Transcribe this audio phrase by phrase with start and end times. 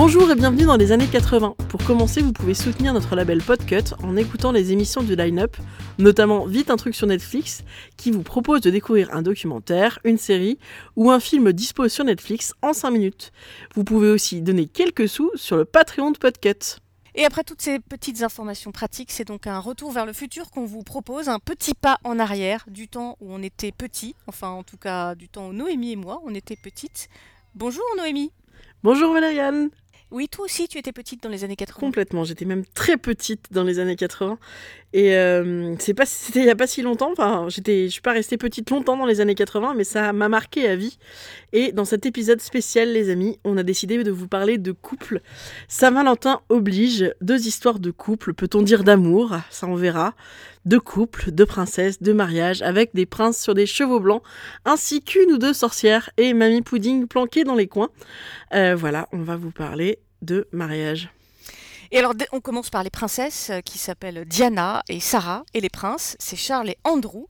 [0.00, 1.56] Bonjour et bienvenue dans les années 80.
[1.68, 5.56] Pour commencer, vous pouvez soutenir notre label Podcut en écoutant les émissions du line-up,
[5.98, 7.64] notamment Vite un truc sur Netflix,
[7.96, 10.60] qui vous propose de découvrir un documentaire, une série
[10.94, 13.32] ou un film dispo sur Netflix en 5 minutes.
[13.74, 16.76] Vous pouvez aussi donner quelques sous sur le Patreon de Podcut.
[17.16, 20.64] Et après toutes ces petites informations pratiques, c'est donc un retour vers le futur qu'on
[20.64, 24.62] vous propose, un petit pas en arrière du temps où on était petit, enfin en
[24.62, 27.08] tout cas du temps où Noémie et moi on était petites.
[27.56, 28.30] Bonjour Noémie
[28.84, 29.70] Bonjour Valériane
[30.10, 31.86] Oui, toi aussi tu étais petite dans les années 80.
[31.86, 34.38] Complètement, j'étais même très petite dans les années 80.
[34.94, 37.12] Et euh, c'est pas, c'était il y a pas si longtemps.
[37.12, 40.30] Enfin, j'étais, je suis pas restée petite longtemps dans les années 80, mais ça m'a
[40.30, 40.98] marqué à vie.
[41.52, 45.20] Et dans cet épisode spécial, les amis, on a décidé de vous parler de couple.
[45.68, 47.12] Saint-Valentin oblige.
[47.20, 49.36] Deux histoires de couple, peut-on dire d'amour?
[49.50, 50.14] Ça on verra.
[50.64, 54.22] De couple, de princesse, de mariage, avec des princes sur des chevaux blancs,
[54.64, 57.90] ainsi qu'une ou deux sorcières et mamie pudding planquée dans les coins.
[58.54, 61.10] Euh, voilà, on va vous parler de mariage.
[61.90, 65.70] Et alors on commence par les princesses euh, qui s'appellent Diana et Sarah, et les
[65.70, 67.26] princes, c'est Charles et Andrew.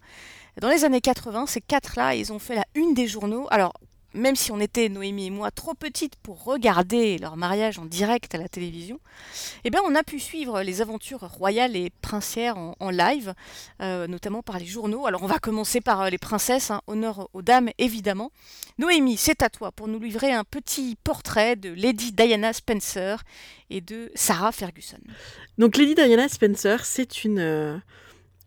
[0.61, 3.47] Dans les années 80, ces quatre-là, ils ont fait la une des journaux.
[3.51, 3.75] Alors,
[4.15, 8.35] même si on était, Noémie et moi, trop petites pour regarder leur mariage en direct
[8.35, 9.01] à la télévision,
[9.65, 13.35] eh bien, on a pu suivre les aventures royales et princières en, live,
[13.83, 15.07] euh, notamment par les journaux.
[15.07, 18.31] Alors, on va commencer par euh, les princesses, hein, honneur aux dames, évidemment.
[18.79, 23.23] Noémie, c'est à toi pour nous livrer un petit portrait de Lady Diana Spencer
[23.71, 25.01] et de Sarah Ferguson.
[25.59, 27.39] Donc, Lady Diana Spencer, c'est une...
[27.39, 27.79] euh,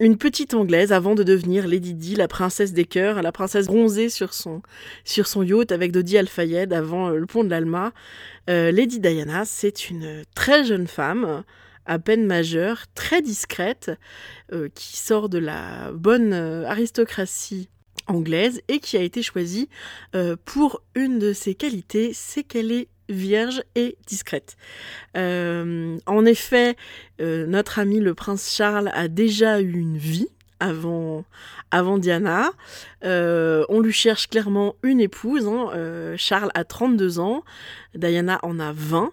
[0.02, 4.10] une petite anglaise avant de devenir Lady Di, la princesse des cœurs, la princesse bronzée
[4.10, 4.64] sur son,
[5.06, 7.94] yacht avec Dodi Al-Fayed avant euh, le pont de l'Alma.
[8.50, 11.44] Euh, Lady Diana, c'est une très jeune femme,
[11.86, 13.92] à peine majeure, très discrète,
[14.54, 17.70] euh, qui sort de la bonne euh, aristocratie
[18.08, 19.70] anglaise et qui a été choisie
[20.16, 24.56] euh, pour une de ses qualités, c'est qu'elle est vierge et discrète.
[25.18, 26.76] Euh, en effet,
[27.20, 30.28] euh, notre ami le prince Charles a déjà eu une vie
[30.60, 31.26] avant,
[31.72, 32.52] avant Diana.
[33.04, 35.48] Euh, on lui cherche clairement une épouse.
[35.48, 36.16] hein.
[36.18, 37.44] Charles a 32 ans,
[37.96, 39.12] Diana en a 20.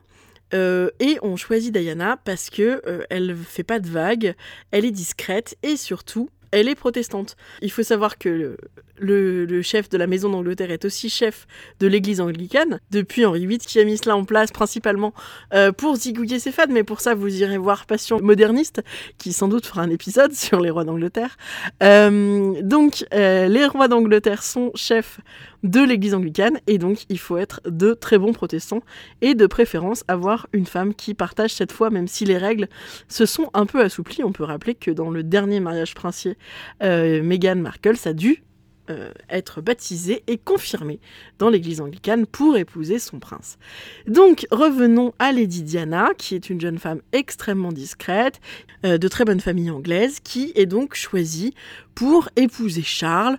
[0.55, 4.35] Euh, et on choisit Diana parce que euh, elle fait pas de vagues,
[4.71, 7.37] elle est discrète et surtout elle est protestante.
[7.63, 8.57] Il faut savoir que
[9.01, 11.47] le, chef de la maison d'Angleterre est aussi chef
[11.81, 15.13] de l'église anglicane depuis Henri VIII qui a mis cela en place principalement
[15.55, 18.83] euh, pour zigouiller ses fans, mais pour ça vous irez voir Passion moderniste
[19.19, 21.37] qui sans doute fera un épisode sur les rois d'Angleterre.
[21.83, 25.21] Euh, donc euh, les rois d'Angleterre sont chefs
[25.63, 28.83] de l'église anglicane et donc il faut être de très bons protestants
[29.21, 32.69] et de préférence avoir une femme qui partage cette foi même si les règles
[33.09, 34.25] se sont un peu assouplies.
[34.25, 36.37] On peut rappeler que dans le dernier mariage princier,
[36.83, 38.43] euh, Meghan Markle, ça a dû
[38.91, 40.99] euh, être baptisé et confirmé
[41.39, 43.59] dans l'église anglicane pour épouser son prince.
[44.07, 48.41] Donc revenons à Lady Diana, qui est une jeune femme extrêmement discrète,
[48.87, 51.53] euh, de très bonne famille anglaise, qui est donc choisie
[51.95, 53.39] pour épouser Charles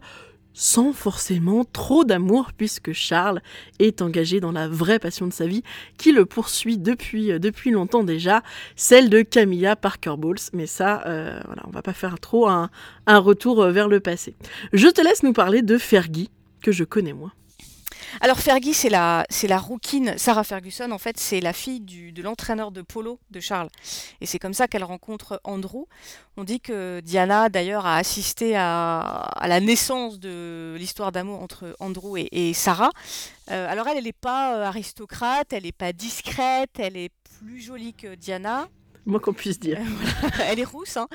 [0.59, 3.41] sans forcément trop d'amour, puisque Charles
[3.79, 5.63] est engagé dans la vraie passion de sa vie,
[5.97, 8.43] qui le poursuit depuis, euh, depuis longtemps déjà,
[8.75, 10.39] celle de Camilla Parker Bowles.
[10.51, 12.69] Mais ça, euh, voilà, on va pas faire trop un,
[13.07, 14.35] un retour euh, vers le passé.
[14.73, 16.29] Je te laisse nous parler de Fergie,
[16.61, 17.31] que je connais moi.
[18.21, 20.13] Alors Fergie, c'est la, c'est la rouquine.
[20.17, 23.69] Sarah Ferguson, en fait, c'est la fille du, de l'entraîneur de polo de Charles.
[24.21, 25.85] Et c'est comme ça qu'elle rencontre Andrew.
[26.37, 31.75] On dit que Diana, d'ailleurs, a assisté à, à la naissance de l'histoire d'amour entre
[31.79, 32.91] Andrew et, et Sarah.
[33.51, 37.61] Euh, alors elle, elle n'est pas euh, aristocrate, elle n'est pas discrète, elle est plus
[37.61, 38.67] jolie que Diana.
[39.05, 39.79] Moi qu'on puisse dire.
[40.43, 40.97] elle est rousse.
[40.97, 41.07] hein.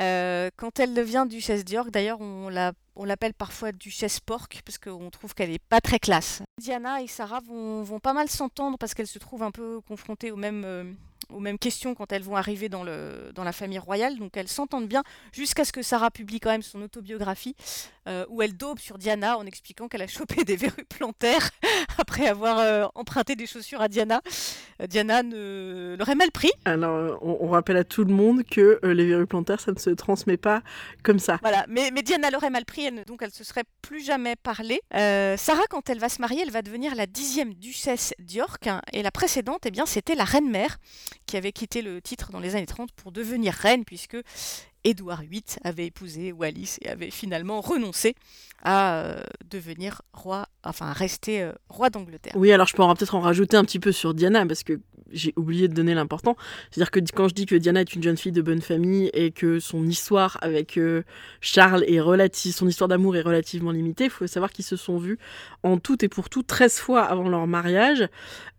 [0.00, 4.78] Euh, quand elle devient duchesse d'York, d'ailleurs, on la- on l'appelle parfois duchesse porc parce
[4.78, 6.42] qu'on trouve qu'elle n'est pas très classe.
[6.60, 10.30] Diana et Sarah vont, vont pas mal s'entendre parce qu'elles se trouvent un peu confrontées
[10.30, 10.84] aux mêmes, euh,
[11.32, 14.18] aux mêmes questions quand elles vont arriver dans, le, dans la famille royale.
[14.18, 17.54] Donc elles s'entendent bien jusqu'à ce que Sarah publie quand même son autobiographie
[18.08, 21.50] euh, où elle daube sur Diana en expliquant qu'elle a chopé des verrues plantaires
[21.98, 24.20] après avoir euh, emprunté des chaussures à Diana.
[24.80, 26.50] Euh, Diana ne l'aurait mal pris.
[26.64, 29.90] Alors, on, on rappelle à tout le monde que les verrues plantaires, ça ne se
[29.90, 30.62] transmet pas
[31.02, 31.38] comme ça.
[31.42, 34.36] Voilà, mais, mais Diana l'aurait mal pris, elle ne- donc elle se serait plus jamais
[34.36, 34.80] parlé.
[34.92, 39.02] Sarah, quand elle va se marier, elle va devenir la dixième duchesse d'York, hein, et
[39.02, 40.78] la précédente, eh bien, c'était la reine-mère,
[41.26, 44.16] qui avait quitté le titre dans les années 30 pour devenir reine, puisque
[44.84, 48.14] Édouard VIII avait épousé Wallis et avait finalement renoncé
[48.64, 49.20] à euh,
[49.50, 52.32] devenir roi, enfin à rester euh, roi d'Angleterre.
[52.36, 54.80] Oui, alors je en- peut-être en rajouter un petit peu sur Diana, parce que
[55.10, 56.36] j'ai oublié de donner l'important.
[56.70, 59.30] C'est-à-dire que quand je dis que Diana est une jeune fille de bonne famille et
[59.30, 61.02] que son histoire avec euh,
[61.40, 64.96] Charles est relative, son histoire d'amour est relativement limitée, il faut savoir qu'ils se sont
[64.96, 65.18] vus
[65.64, 68.06] en tout et pour tout 13 fois avant leur mariage.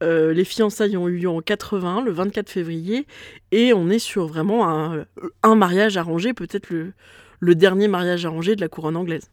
[0.02, 3.08] Les fiançailles ont eu lieu en 80, le 24 février,
[3.54, 5.06] et on est sur vraiment un,
[5.44, 9.30] un mariage arrangé, peut-être le, dernier mariage arrangé de la couronne anglaise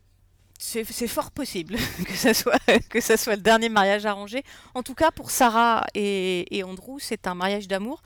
[0.63, 2.59] c'est fort possible que ça, soit,
[2.91, 4.43] que ça soit le dernier mariage arrangé.
[4.75, 8.03] En tout cas, pour Sarah et Andrew, c'est un mariage d'amour,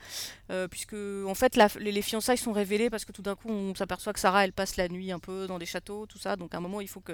[0.51, 4.13] euh, puisque en fait les, fiançailles sont révélées parce que tout d'un coup on s'aperçoit
[4.13, 6.35] que Sarah elle passe la nuit un peu dans des châteaux, tout ça.
[6.35, 7.13] Donc à un moment il faut que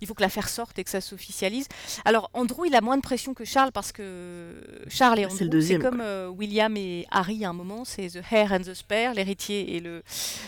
[0.00, 1.66] il faut que l'affaire sorte et que ça s'officialise.
[2.04, 5.80] Alors Andrew il a moins de pression que Charles parce que Charles et Andrew c'est
[5.80, 9.74] comme euh, William et Harry à un moment, c'est the heir and the spare, l'héritier
[9.74, 10.04] et le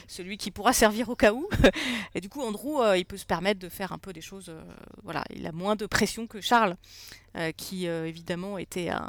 [0.06, 1.48] celui qui pourra servir au cas où.
[2.14, 4.52] et du coup Andrew euh, il peut se permettre de faire un peu des choses,
[5.02, 6.76] voilà, il a moins de pression que Charles
[7.56, 9.08] qui évidemment était un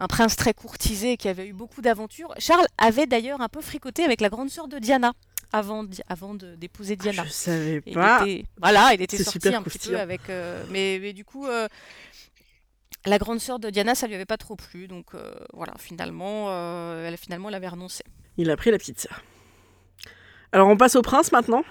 [0.00, 2.34] un prince très courtisé qui avait eu beaucoup d'aventures.
[2.38, 5.12] Charles avait d'ailleurs un peu fricoté avec la grande sœur de Diana
[5.52, 7.24] avant, avant d'épouser ah, Diana.
[7.26, 8.24] je savais pas.
[8.56, 10.22] voilà, il était sorti un petit peu avec.
[10.30, 11.68] Euh, mais, du coup, euh,
[13.04, 14.88] la grande sœur de Diana, ça lui avait pas trop plu.
[14.88, 16.50] Donc euh, voilà, finalement,
[17.04, 18.02] elle, finalement, elle avait renoncé.
[18.38, 19.22] Il a pris la petite sœur.
[20.52, 21.62] Alors on passe au prince maintenant?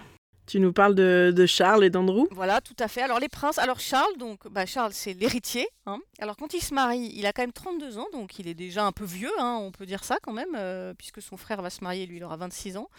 [0.50, 3.01] Tu nous parles de, Charles et d'Andrew Voilà, tout à fait.
[3.04, 5.68] Alors les princes, alors Charles, donc bah, Charles c'est l'héritier.
[5.86, 6.00] Hein.
[6.19, 8.84] Alors quand il se marie, il a quand même 32 ans, donc il est déjà
[8.84, 11.69] un peu vieux, hein, on peut dire ça quand même, euh, puisque son frère va
[11.69, 12.90] se marier, lui il aura 26 ans.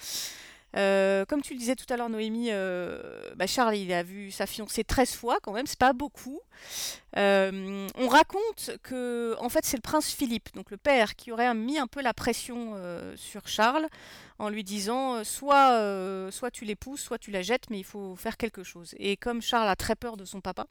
[0.76, 3.00] Euh, comme tu le disais tout à l'heure, Noémie, euh,
[3.36, 6.40] bah, Charles, il a vu sa fiancée 13 fois quand même, c'est pas beaucoup.
[7.16, 11.78] on raconte que, en fait, c'est le prince Philippe, donc le père, qui aurait mis
[11.78, 12.76] un peu la pression
[13.16, 13.88] sur Charles
[14.40, 17.84] en lui disant euh, soit, euh, soit tu l'épouses, soit tu la jettes, mais il
[17.84, 18.94] faut faire quelque chose.
[18.98, 20.66] Et comme Charles a très peur de son papa,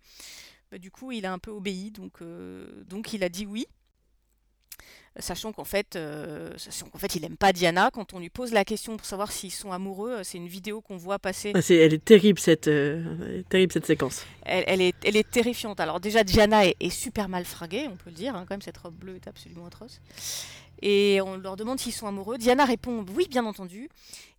[0.72, 3.68] bah, du coup il a un peu obéi, euh, donc il a dit oui.
[5.18, 7.90] Sachant qu'en fait, qu'en fait, il n'aime pas Diana.
[7.92, 10.96] Quand on lui pose la question pour savoir s'ils sont amoureux, c'est une vidéo qu'on
[10.96, 11.52] voit passer.
[11.56, 12.70] Ah, elle est terrible cette,
[13.50, 14.26] terrible cette séquence.
[14.46, 15.80] Elle, est, elle est terrifiante.
[15.82, 18.36] Alors déjà, Diana est, super mal fringuée, on peut le dire.
[18.36, 20.00] Hein, quand même, cette robe bleue est absolument atroce
[20.82, 22.38] et on leur demande s'ils sont amoureux.
[22.38, 23.90] Diana répond oui, bien entendu.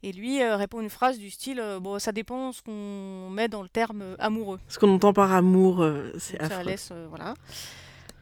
[0.02, 3.48] Et lui euh, répond une phrase du style euh, bon, ça dépend ce qu'on met
[3.48, 4.58] dans le terme euh, amoureux.
[4.68, 5.86] Ce qu'on entend par amour,
[6.18, 6.56] c'est affreux.
[6.56, 7.34] Ça laisse, voilà.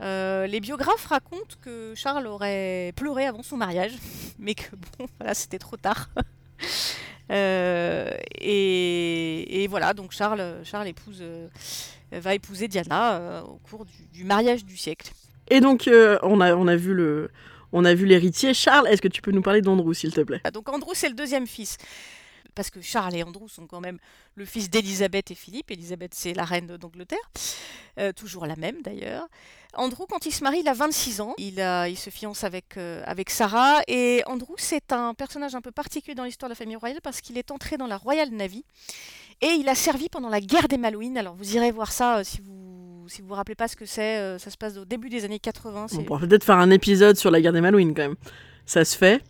[0.01, 3.93] Les biographes racontent que Charles aurait pleuré avant son mariage,
[4.39, 6.11] mais que bon, voilà, c'était trop tard.
[8.41, 11.23] et, voilà, donc Charles, Charles épouse,
[12.13, 15.13] va épouser Diana au cours du, du, mariage du siècle.
[15.51, 15.91] Et donc,
[16.23, 17.31] on, a, on a vu le,
[17.73, 18.55] on a vu l'héritier.
[18.55, 20.41] Charles, est-ce que tu peux nous parler d'Andrew, s'il te plaît?
[20.45, 21.77] Ah, Donc Andrew, c'est le deuxième fils.
[22.59, 23.99] Parce que Charles et Andrew sont quand même
[24.35, 25.71] le fils d'Élisabeth et Philippe.
[25.71, 27.31] Élisabeth, c'est la reine d'Angleterre.
[28.01, 29.29] Euh, toujours la même, d'ailleurs.
[29.75, 31.35] Andrew, quand il se marie, il a 26 ans.
[31.39, 33.83] Il, il se fiance avec, euh, avec Sarah.
[33.87, 37.21] Et Andrew, c'est un personnage un peu particulier dans l'histoire de la famille royale parce
[37.21, 38.65] qu'il est entré dans la Royal Navy.
[39.41, 41.17] Et il a servi pendant la guerre des Malouines.
[41.17, 43.87] Alors vous irez voir ça euh, si vous si vous vous rappelez pas ce que
[43.87, 45.87] c'est, ça se passe au début des années 80.
[45.93, 48.17] On pourra peut-être faire un épisode sur la guerre des Malouines quand même.
[48.67, 49.23] Ça se fait.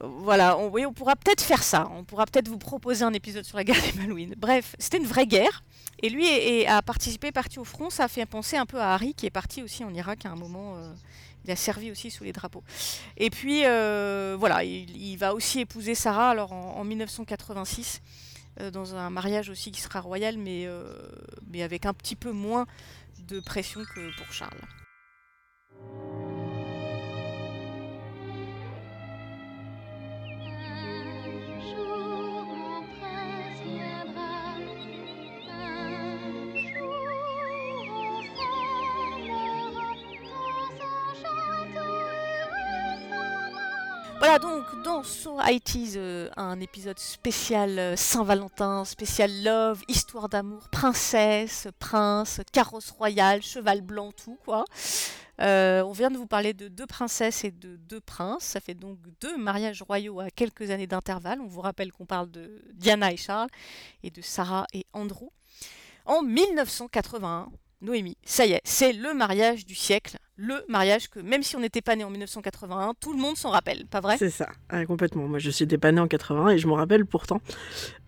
[0.00, 1.88] Voilà, on, oui, on pourra peut-être faire ça.
[1.94, 4.34] On pourra peut-être vous proposer un épisode sur la guerre des Malouines.
[4.36, 5.64] Bref, c'était une vraie guerre.
[6.00, 7.90] Et lui a participé, parti au front.
[7.90, 10.30] Ça a fait penser un peu à Harry, qui est parti aussi en Irak à
[10.30, 10.76] un moment.
[10.76, 10.92] Euh,
[11.44, 12.62] il a servi aussi sous les drapeaux.
[13.16, 18.02] Et puis, euh, voilà, il, va aussi épouser Sarah alors en, 1986,
[18.72, 20.68] dans un mariage aussi qui sera royal, mais,
[21.50, 22.66] mais avec un petit peu moins
[23.28, 24.60] de pression que pour Charles.
[44.28, 50.68] Voilà donc dans So IT euh, un épisode spécial euh, Saint-Valentin, spécial love, histoire d'amour,
[50.68, 54.66] princesse, prince, carrosse royale, cheval blanc, tout quoi.
[55.40, 58.44] Euh, on vient de vous parler de deux princesses et de deux princes.
[58.44, 61.40] Ça fait donc deux mariages royaux à quelques années d'intervalle.
[61.40, 63.48] On vous rappelle qu'on parle de Diana et Charles
[64.02, 65.30] et de Sarah et Andrew.
[66.04, 67.48] En 1981,
[67.80, 70.16] Noémie, ça y est, c'est le mariage du siècle.
[70.36, 73.50] Le mariage que, même si on n'était pas né en 1981, tout le monde s'en
[73.50, 74.16] rappelle, pas vrai?
[74.18, 74.48] C'est ça,
[74.86, 75.28] complètement.
[75.28, 77.40] Moi, je suis pas né en 81 et je m'en rappelle pourtant.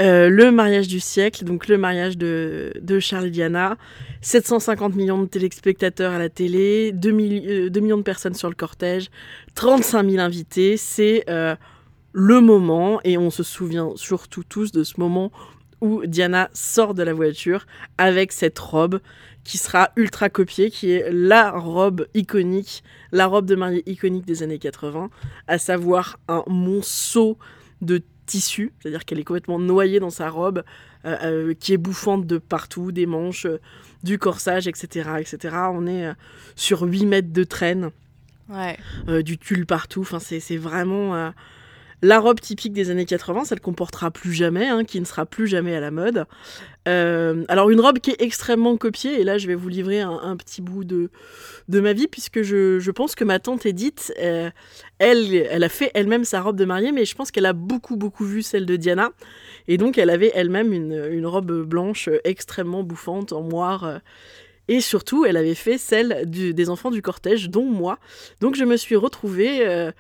[0.03, 3.77] Euh, le mariage du siècle, donc le mariage de, Charles et Diana.
[4.23, 9.09] 750 millions de téléspectateurs à la télé, 2, euh, millions de personnes sur le cortège,
[9.55, 10.77] 35 000 invités.
[10.77, 11.55] C'est euh,
[12.13, 15.31] le moment, et on se souvient surtout tous de ce moment
[15.81, 17.67] où Diana sort de la voiture
[17.99, 19.01] avec cette robe
[19.45, 22.83] qui sera ultra copiée, qui est la robe iconique,
[23.13, 25.11] la robe de mariée iconique des années 80,
[25.47, 27.39] à savoir un monceau
[27.81, 30.63] de tissu, c'est-à-dire qu'elle est complètement noyée dans sa robe,
[31.05, 33.61] euh, euh, qui est bouffante de partout, des manches, euh,
[34.05, 35.57] du corsage, etc., etc.
[35.73, 36.13] On est
[36.55, 37.91] sur 8 mètres de traîne,
[39.25, 41.33] du tulle partout, enfin, c'est vraiment
[42.03, 45.27] la robe typique des années 80, celle qu'on portera plus jamais, hein, qui ne sera
[45.27, 46.25] plus jamais à la mode.
[46.89, 50.37] Euh, alors une robe qui est extrêmement copiée, et là je vais vous livrer un,
[50.37, 51.11] petit bout de,
[51.69, 54.51] de ma vie, puisque je, pense que ma tante Edith, euh,
[54.99, 57.97] elle, elle a fait elle-même sa robe de mariée, mais je pense qu'elle a beaucoup
[57.97, 59.11] beaucoup vu celle de Diana,
[59.69, 63.85] et donc elle avait elle-même une, robe blanche extrêmement bouffante en moire.
[63.85, 63.99] Euh,
[64.69, 67.99] et surtout, elle avait fait celle des enfants du cortège, dont moi.
[68.41, 69.91] Donc je me suis retrouvée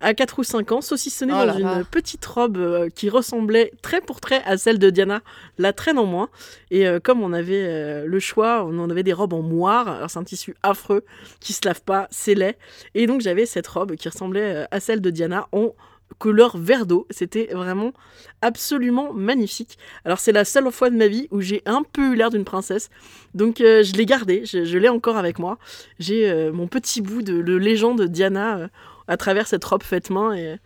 [0.00, 4.00] à 4 ou 5 ans, saucissonnée oh dans une petite robe euh, qui ressemblait très
[4.00, 5.22] pour très à celle de Diana,
[5.58, 6.28] la traîne en moins.
[6.70, 10.08] Et euh, comme on avait euh, le choix, on en avait des robes en moire,
[10.08, 11.04] c'est un tissu affreux
[11.40, 12.56] qui se lave pas, c'est laid.
[12.94, 15.74] Et donc j'avais cette robe qui ressemblait à celle de Diana en
[16.18, 17.06] couleur vert d'eau.
[17.10, 17.92] C'était vraiment
[18.40, 19.78] absolument magnifique.
[20.04, 22.44] Alors c'est la seule fois de ma vie où j'ai un peu eu l'air d'une
[22.44, 22.88] princesse.
[23.34, 25.58] Donc je l'ai gardée, je, l'ai encore avec moi.
[25.98, 28.70] J'ai mon petit bout de, de légende Diana
[29.08, 30.34] à travers cette robe faite main.
[30.34, 30.56] Et,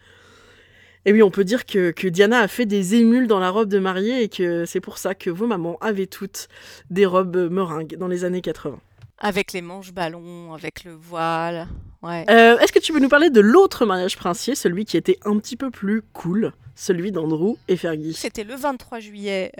[1.05, 3.79] et oui, on peut dire que, Diana a fait des émules dans la robe de
[3.79, 6.49] mariée et que c'est pour ça que vos mamans avaient toutes
[6.91, 8.79] des robes meringues dans les années 80.
[9.19, 11.69] Avec les manches ballons, avec le voile.
[12.03, 12.25] Ouais.
[12.29, 15.39] Euh, est-ce que tu veux nous parler de l'autre mariage princier, celui qui était un
[15.39, 18.15] petit peu plus cool, celui d'Andrew et Fergie?
[18.15, 19.53] C'était le 23 juillet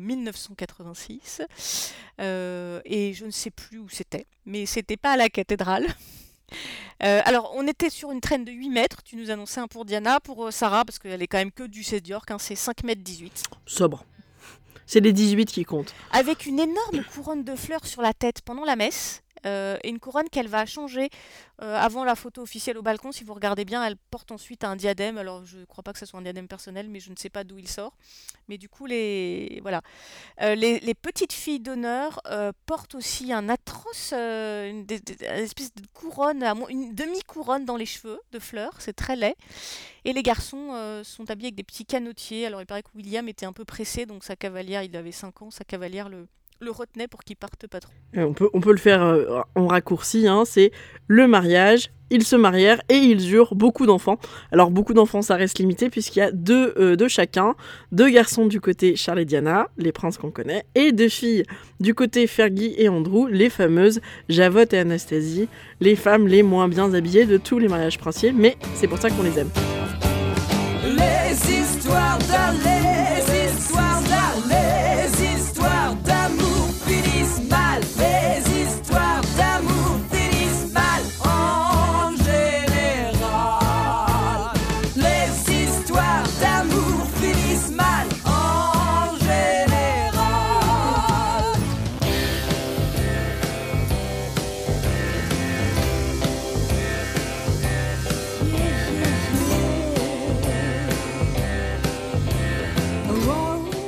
[0.00, 1.40] 1986.
[2.20, 5.86] Euh, euh, et je ne sais plus où c'était, mais c'était pas à la cathédrale.
[7.02, 9.02] Euh, alors, on était sur une traîne de 8 mètres.
[9.02, 11.64] Tu nous annonçais un pour Diana, pour euh, Sarah, parce qu'elle est quand même que
[11.64, 13.44] du 16 York, hein, c'est 5 mètres 18.
[13.66, 14.04] Sobre.
[14.86, 15.94] C'est les 18 qui comptent.
[16.12, 19.22] Avec une énorme couronne de fleurs sur la tête pendant la messe.
[19.46, 21.10] Euh, et une couronne qu'elle va changer
[21.62, 23.12] euh, avant la photo officielle au balcon.
[23.12, 25.18] Si vous regardez bien, elle porte ensuite un diadème.
[25.18, 27.30] Alors, je ne crois pas que ce soit un diadème personnel, mais je ne sais
[27.30, 27.94] pas d'où il sort.
[28.48, 29.82] Mais du coup, les, voilà.
[30.42, 32.20] Euh, les, petites filles d'honneur
[32.66, 34.86] portent aussi un atroce, une,
[35.20, 38.74] espèce de couronne, une demi-couronne dans les cheveux de fleurs.
[38.80, 39.36] C'est très laid.
[40.04, 42.46] Et les garçons sont habillés avec des petits canotiers.
[42.46, 45.42] Alors, il paraît que William était un peu pressé, donc sa cavalière, il avait 5
[45.42, 46.26] ans, sa cavalière le
[46.60, 47.92] le retenait pour qu'il parte pas trop.
[48.16, 50.72] Euh, on peut, on peut le faire euh, en raccourci, hein, c'est
[51.06, 54.18] le mariage, ils se marièrent et ils eurent beaucoup d'enfants.
[54.50, 57.54] Alors beaucoup d'enfants, ça reste limité puisqu'il y a deux euh, de chacun,
[57.92, 61.44] deux garçons du côté Charles et Diana, les princes qu'on connaît, et deux filles
[61.80, 65.48] du côté Fergie et Andrew, les fameuses Javotte et Anastasie,
[65.80, 69.10] les femmes les moins bien habillées de tous les mariages princiers, mais c'est pour ça
[69.10, 69.50] qu'on les aime.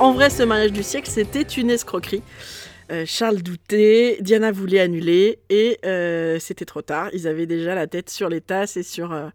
[0.01, 2.23] En vrai, ce mariage du siècle, c'était une escroquerie.
[2.91, 7.09] Euh, Charles doutait, Diana voulait annuler et euh, c'était trop tard.
[7.13, 9.29] Ils avaient déjà la tête sur les tasses et sur, euh,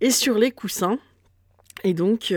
[0.00, 0.98] les coussins.
[1.82, 2.34] Et donc,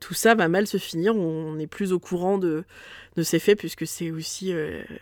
[0.00, 1.16] tout ça va mal se finir.
[1.16, 2.64] On n'est plus au courant de,
[3.16, 4.52] de ces faits puisque c'est aussi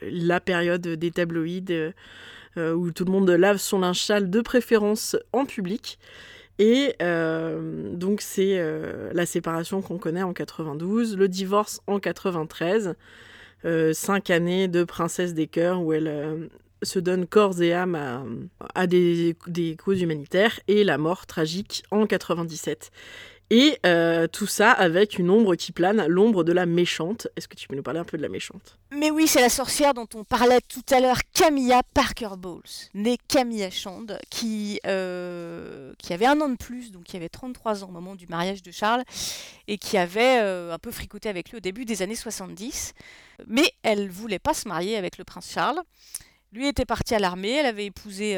[0.03, 1.93] la période des tabloïds
[2.57, 5.99] où tout le monde lave son linge de préférence en public.
[6.59, 12.95] Et euh, donc c'est euh, la séparation qu'on connaît en 92, le divorce en 93,
[13.65, 16.51] euh, cinq années de princesse des cœurs où elle
[16.83, 22.07] se donne corps et âme à, des, des, causes humanitaires et la mort tragique en
[22.07, 22.91] 97.
[23.51, 27.29] Et euh, tout ça avec une ombre qui plane, l'ombre de la méchante.
[27.37, 28.79] Est-ce que tu peux nous parler un peu de la méchante?
[28.91, 32.63] Mais oui, c'est la sorcière dont on parlait tout à l'heure, Camilla Parker Bowles,
[32.95, 37.85] née Camilla Shand, qui, euh, qui avait un an de plus, donc qui avait 33
[37.85, 39.03] ans au moment du mariage de Charles,
[39.69, 42.95] et qui avait euh, un peu fricoté avec lui au début des années 70.
[43.47, 45.83] Mais elle voulait pas se marier avec le prince Charles.
[46.53, 48.37] Lui était parti à l'armée, elle avait épousé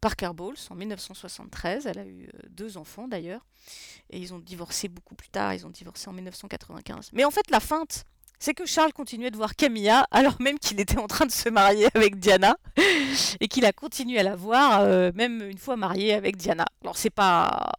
[0.00, 3.44] Parker Bowles en 1973, elle a eu deux enfants d'ailleurs.
[4.10, 7.10] Et ils ont divorcé beaucoup plus tard, ils ont divorcé en 1995.
[7.12, 8.04] Mais en fait, la feinte,
[8.42, 11.48] c'est que Charles continuait de voir Camilla alors même qu'il était en train de se
[11.48, 12.56] marier avec Diana
[13.38, 16.66] et qu'il a continué à la voir euh, même une fois marié avec Diana.
[16.82, 17.70] Alors c'est pas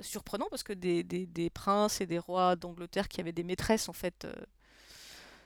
[0.00, 3.92] surprenant parce que des, des, princes et des rois d'Angleterre qui avaient des maîtresses en
[3.94, 4.32] fait euh,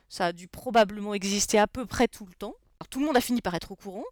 [0.09, 2.55] Ça a dû probablement exister à peu près tout le temps.
[2.89, 4.05] Tout le monde a fini par être au courant.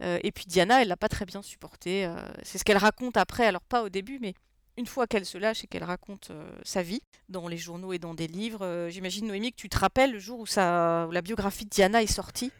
[0.00, 2.08] et puis Diana, elle l'a pas très bien supporté.
[2.42, 4.34] c'est ce qu'elle raconte après, alors pas au début, mais
[4.76, 8.14] une fois qu'elle se lâche et qu'elle raconte sa vie dans les journaux et dans
[8.14, 8.88] des livres.
[8.88, 12.52] J'imagine, Noémie, que tu te rappelles le jour où, la biographie de Diana est sortie?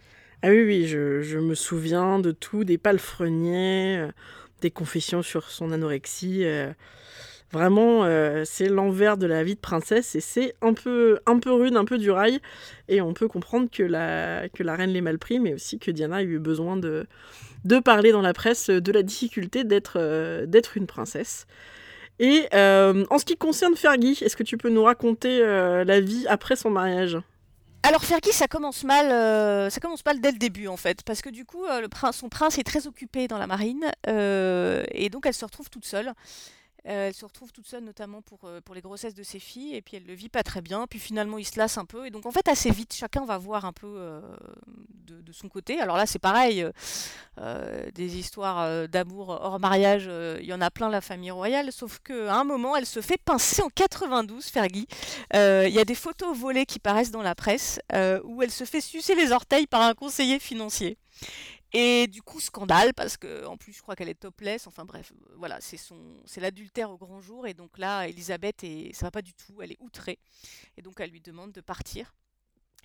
[0.42, 4.09] Ah oui, oui, je, me souviens de tout, des palefreniers,
[4.61, 6.45] des confessions sur son anorexie.
[7.52, 8.04] Vraiment,
[8.45, 11.85] c'est l'envers de la vie de princesse et c'est un peu, un peu rude, un
[11.85, 12.40] peu du rail.
[12.88, 15.90] Et on peut comprendre que la, que la reine l'ait mal pris, mais aussi que
[15.90, 17.07] Diana a eu besoin de,
[17.64, 21.47] de parler dans la presse de la difficulté d'être d'être une princesse.
[22.21, 26.00] Et euh, en ce qui concerne Fergie, est-ce que tu peux nous raconter euh, la
[26.00, 27.16] vie après son mariage?
[27.83, 31.23] Alors Fergie, ça commence mal, euh, ça commence mal dès le début en fait, parce
[31.23, 31.64] que du coup,
[32.12, 36.12] son prince est très occupé dans la marine, et donc elle se retrouve toute seule.
[36.87, 39.75] Euh, elle se retrouve toute seule, notamment pour, euh, pour les grossesses de ses filles,
[39.75, 40.87] et puis elle le vit pas très bien.
[40.87, 42.06] Puis finalement, il se lasse un peu.
[42.06, 44.20] Et donc, en fait, assez vite, chacun va voir un peu euh,
[45.06, 45.80] de, son côté.
[45.80, 46.66] Alors là, c'est pareil,
[47.94, 50.10] des histoires d'amour hors mariage,
[50.40, 51.70] il y en a plein, la famille royale.
[51.70, 54.88] Sauf qu'à un moment, elle se fait pincer en 92, Fergie.
[55.32, 57.80] Il y a des photos volées qui paraissent dans la presse
[58.25, 60.99] où elle se fait sucer les orteils par un conseiller financier.
[61.72, 64.66] Et du coup, scandale, parce que en plus, je crois qu'elle est topless.
[64.66, 67.46] Enfin bref, euh, voilà, c'est son, c'est l'adultère au grand jour.
[67.46, 69.62] Et donc là, Elisabeth, et ça va pas du tout.
[69.62, 70.18] Elle est outrée.
[70.76, 72.14] Et donc, elle lui demande de partir.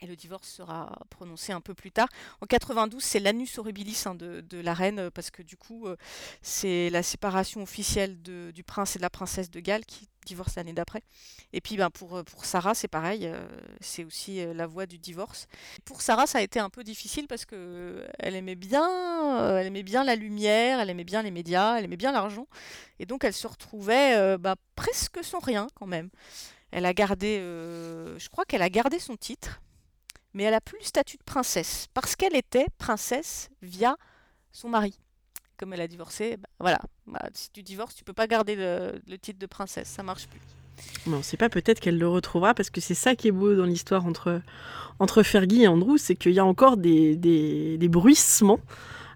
[0.02, 2.10] Et le divorce sera prononcé un peu plus tard.
[2.42, 5.96] En 92, c'est l'anus horribilis hein, de, la reine, parce que du coup, euh,
[6.42, 10.74] c'est la séparation officielle du prince et de la princesse de Galles qui divorce l'année
[10.74, 11.04] d'après.
[11.54, 13.48] Et puis ben, pour, pour Sarah, c'est pareil, euh,
[13.80, 15.48] c'est aussi euh, la voie du divorce.
[15.86, 19.84] Pour Sarah, ça a été un peu difficile parce que elle aimait bien, elle aimait
[19.84, 22.48] bien la lumière, elle aimait bien les médias, elle aimait bien l'argent.
[23.00, 26.10] Et donc elle se retrouvait bah, presque sans rien quand même.
[26.72, 29.62] Elle a gardé, je crois qu'elle a gardé son titre
[30.36, 33.96] mais elle a plus le statut de princesse parce qu'elle était princesse via
[34.52, 35.00] son mari.
[35.58, 36.80] Comme elle a divorcé, bah, voilà.
[37.08, 40.42] Bah, si tu divorces, tu peux pas garder le, titre de princesse, ça marche plus.
[41.08, 43.56] On ne sait pas, peut-être qu'elle le retrouvera, parce que c'est ça qui est beau
[43.56, 44.42] dans l'histoire entre,
[45.00, 48.60] entre Fergie et Andrew, c'est qu'il y a encore des, des, des bruissements,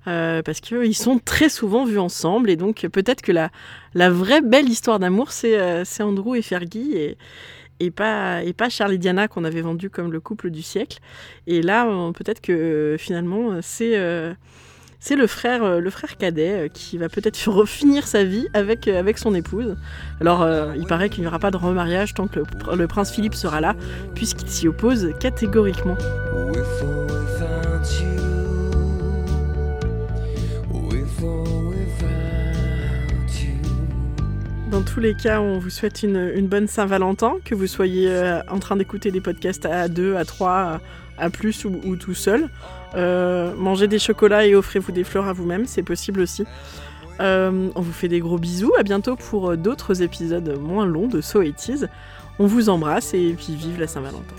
[0.08, 3.52] euh, parce qu'ils sont très souvent vus ensemble, et donc peut-être que la,
[3.94, 7.18] la vraie belle histoire d'amour, c'est euh, Andrew et Fergie, et,
[7.80, 11.00] et pas, et pas Charlie Diana qu'on avait vendu comme le couple du siècle.
[11.48, 14.34] Et là, peut-être que finalement, c'est euh,
[15.00, 18.88] c'est le frère, euh, le frère cadet euh, qui va peut-être refinir sa vie avec,
[18.88, 19.78] avec son épouse.
[20.20, 22.42] Alors, il paraît qu'il n'y aura pas de remariage tant que
[22.76, 23.76] le prince Philippe sera là,
[24.14, 25.98] puisqu'il s'y oppose catégoriquement.
[34.72, 38.60] Dans tous les cas, on vous souhaite une, bonne Saint-Valentin, que vous soyez euh, en
[38.60, 40.80] train d'écouter des podcasts à deux, à trois,
[41.18, 42.50] à plus ou, tout seul.
[42.94, 46.46] Euh, mangez des chocolats et offrez-vous des fleurs à vous-même, c'est possible aussi.
[47.20, 51.20] Euh, on vous fait des gros bisous, à bientôt pour d'autres épisodes moins longs de
[51.20, 51.72] So It
[52.38, 54.36] On vous embrasse et puis vive la Saint-Valentin.